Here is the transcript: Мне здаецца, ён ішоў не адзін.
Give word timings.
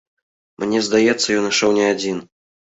Мне 0.63 0.79
здаецца, 0.87 1.27
ён 1.41 1.45
ішоў 1.51 1.77
не 1.77 1.85
адзін. 1.93 2.25